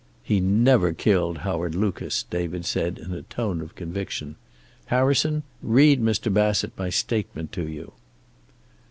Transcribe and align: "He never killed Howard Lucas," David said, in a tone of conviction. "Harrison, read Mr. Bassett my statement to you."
"He 0.23 0.39
never 0.39 0.93
killed 0.93 1.37
Howard 1.45 1.75
Lucas," 1.75 2.23
David 2.27 2.65
said, 2.65 2.97
in 2.97 3.13
a 3.13 3.21
tone 3.21 3.61
of 3.61 3.75
conviction. 3.75 4.35
"Harrison, 4.87 5.43
read 5.61 6.01
Mr. 6.01 6.33
Bassett 6.33 6.71
my 6.75 6.89
statement 6.89 7.51
to 7.51 7.67
you." 7.67 7.93